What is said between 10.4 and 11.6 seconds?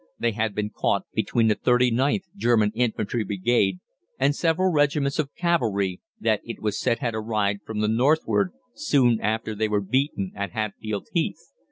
Hatfield Heath.